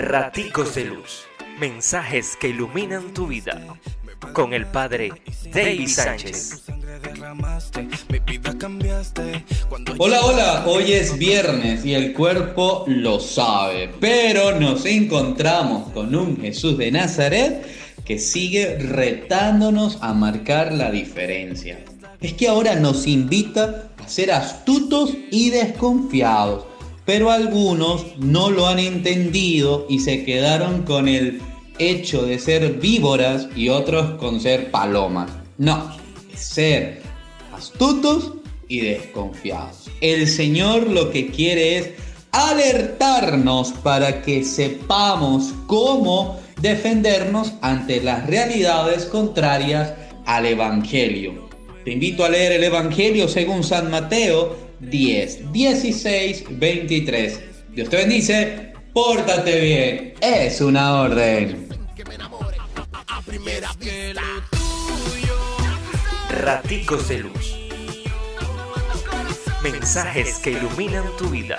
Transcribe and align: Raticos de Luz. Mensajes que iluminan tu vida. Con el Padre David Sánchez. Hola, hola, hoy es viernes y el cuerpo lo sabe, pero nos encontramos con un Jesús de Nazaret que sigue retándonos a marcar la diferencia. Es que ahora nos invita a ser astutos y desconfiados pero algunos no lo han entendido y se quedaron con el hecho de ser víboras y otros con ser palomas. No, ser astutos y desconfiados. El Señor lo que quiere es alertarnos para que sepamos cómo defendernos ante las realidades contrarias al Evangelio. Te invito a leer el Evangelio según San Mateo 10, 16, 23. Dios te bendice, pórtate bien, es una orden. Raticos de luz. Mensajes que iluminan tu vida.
Raticos 0.00 0.74
de 0.76 0.86
Luz. 0.86 1.24
Mensajes 1.58 2.34
que 2.40 2.48
iluminan 2.48 3.12
tu 3.12 3.26
vida. 3.26 3.62
Con 4.32 4.54
el 4.54 4.66
Padre 4.66 5.12
David 5.52 5.88
Sánchez. 5.88 6.62
Hola, 9.98 10.20
hola, 10.22 10.64
hoy 10.66 10.92
es 10.92 11.18
viernes 11.18 11.84
y 11.84 11.94
el 11.94 12.14
cuerpo 12.14 12.84
lo 12.86 13.20
sabe, 13.20 13.90
pero 14.00 14.58
nos 14.58 14.86
encontramos 14.86 15.90
con 15.92 16.14
un 16.14 16.40
Jesús 16.40 16.78
de 16.78 16.90
Nazaret 16.92 17.62
que 18.04 18.18
sigue 18.18 18.78
retándonos 18.78 19.98
a 20.00 20.14
marcar 20.14 20.72
la 20.72 20.90
diferencia. 20.90 21.78
Es 22.22 22.32
que 22.32 22.48
ahora 22.48 22.74
nos 22.74 23.06
invita 23.06 23.90
a 23.98 24.08
ser 24.08 24.32
astutos 24.32 25.14
y 25.30 25.50
desconfiados 25.50 26.64
pero 27.04 27.30
algunos 27.30 28.04
no 28.18 28.50
lo 28.50 28.66
han 28.66 28.78
entendido 28.78 29.86
y 29.88 30.00
se 30.00 30.24
quedaron 30.24 30.82
con 30.82 31.08
el 31.08 31.40
hecho 31.78 32.22
de 32.22 32.38
ser 32.38 32.74
víboras 32.74 33.48
y 33.56 33.68
otros 33.68 34.18
con 34.18 34.40
ser 34.40 34.70
palomas. 34.70 35.30
No, 35.58 35.96
ser 36.34 37.02
astutos 37.52 38.34
y 38.68 38.80
desconfiados. 38.80 39.90
El 40.00 40.28
Señor 40.28 40.88
lo 40.88 41.10
que 41.10 41.28
quiere 41.28 41.78
es 41.78 41.90
alertarnos 42.32 43.72
para 43.82 44.22
que 44.22 44.44
sepamos 44.44 45.52
cómo 45.66 46.38
defendernos 46.60 47.54
ante 47.62 48.00
las 48.00 48.26
realidades 48.26 49.06
contrarias 49.06 49.94
al 50.26 50.46
Evangelio. 50.46 51.48
Te 51.84 51.92
invito 51.92 52.24
a 52.24 52.28
leer 52.28 52.52
el 52.52 52.64
Evangelio 52.64 53.26
según 53.26 53.64
San 53.64 53.90
Mateo 53.90 54.69
10, 54.80 55.52
16, 55.52 56.44
23. 56.50 57.40
Dios 57.74 57.88
te 57.88 57.96
bendice, 57.96 58.72
pórtate 58.92 59.60
bien, 59.60 60.14
es 60.20 60.60
una 60.60 61.00
orden. 61.00 61.68
Raticos 66.30 67.08
de 67.08 67.18
luz. 67.18 67.56
Mensajes 69.62 70.38
que 70.38 70.52
iluminan 70.52 71.04
tu 71.18 71.28
vida. 71.28 71.56